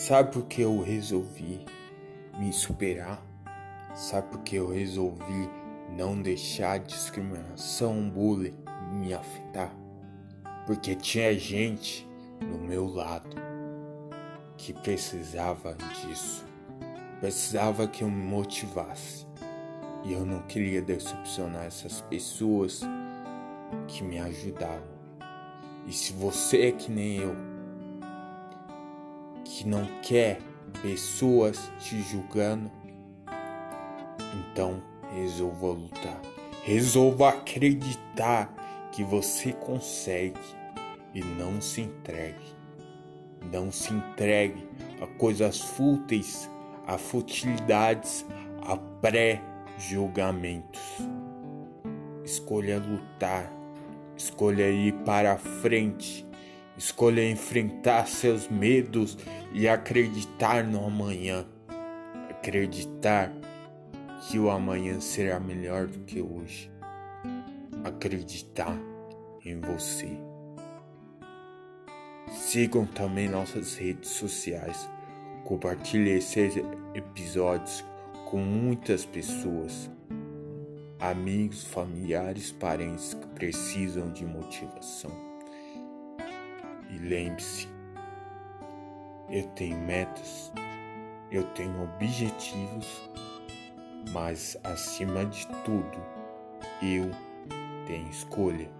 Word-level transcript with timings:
Sabe 0.00 0.32
por 0.32 0.46
que 0.46 0.62
eu 0.62 0.80
resolvi 0.80 1.62
me 2.38 2.54
superar? 2.54 3.22
Sabe 3.94 4.28
por 4.28 4.40
que 4.40 4.56
eu 4.56 4.70
resolvi 4.70 5.50
não 5.94 6.22
deixar 6.22 6.72
a 6.72 6.78
discriminação, 6.78 8.08
bullying 8.08 8.56
me 8.94 9.12
afetar? 9.12 9.70
Porque 10.64 10.94
tinha 10.94 11.38
gente 11.38 12.08
no 12.40 12.56
meu 12.56 12.86
lado 12.86 13.36
que 14.56 14.72
precisava 14.72 15.74
disso, 15.74 16.46
precisava 17.20 17.86
que 17.86 18.02
eu 18.02 18.10
me 18.10 18.24
motivasse. 18.24 19.26
E 20.02 20.14
eu 20.14 20.24
não 20.24 20.40
queria 20.46 20.80
decepcionar 20.80 21.66
essas 21.66 22.00
pessoas 22.00 22.80
que 23.86 24.02
me 24.02 24.18
ajudavam. 24.18 24.98
E 25.86 25.92
se 25.92 26.14
você 26.14 26.68
é 26.68 26.72
que 26.72 26.90
nem 26.90 27.18
eu, 27.18 27.49
que 29.50 29.66
não 29.66 29.84
quer 30.00 30.38
pessoas 30.80 31.70
te 31.80 32.00
julgando, 32.02 32.70
então 34.32 34.80
resolva 35.12 35.66
lutar. 35.66 36.22
Resolva 36.62 37.30
acreditar 37.30 38.54
que 38.92 39.02
você 39.02 39.52
consegue 39.52 40.38
e 41.12 41.20
não 41.20 41.60
se 41.60 41.80
entregue. 41.80 42.54
Não 43.52 43.72
se 43.72 43.92
entregue 43.92 44.68
a 45.02 45.08
coisas 45.18 45.60
fúteis, 45.60 46.48
a 46.86 46.96
futilidades, 46.96 48.24
a 48.62 48.76
pré-julgamentos. 48.76 50.80
Escolha 52.24 52.78
lutar, 52.78 53.52
escolha 54.16 54.70
ir 54.70 54.92
para 55.04 55.32
a 55.32 55.38
frente, 55.38 56.24
escolha 56.80 57.22
enfrentar 57.22 58.06
seus 58.06 58.48
medos 58.48 59.18
e 59.52 59.68
acreditar 59.68 60.64
no 60.64 60.86
amanhã. 60.86 61.46
Acreditar 62.30 63.30
que 64.22 64.38
o 64.38 64.50
amanhã 64.50 64.98
será 64.98 65.38
melhor 65.38 65.86
do 65.86 65.98
que 66.00 66.22
hoje. 66.22 66.72
Acreditar 67.84 68.74
em 69.44 69.60
você. 69.60 70.08
Sigam 72.30 72.86
também 72.86 73.28
nossas 73.28 73.76
redes 73.76 74.08
sociais. 74.08 74.88
Compartilhe 75.44 76.10
esses 76.10 76.54
episódios 76.94 77.84
com 78.24 78.38
muitas 78.38 79.04
pessoas, 79.04 79.90
amigos, 80.98 81.62
familiares, 81.62 82.52
parentes 82.52 83.12
que 83.12 83.26
precisam 83.28 84.10
de 84.12 84.24
motivação. 84.24 85.29
E 86.90 86.98
lembre-se, 86.98 87.68
eu 89.28 89.46
tenho 89.54 89.78
metas, 89.78 90.52
eu 91.30 91.44
tenho 91.54 91.84
objetivos, 91.84 93.10
mas 94.12 94.56
acima 94.64 95.24
de 95.24 95.46
tudo, 95.64 96.04
eu 96.82 97.10
tenho 97.86 98.10
escolha. 98.10 98.79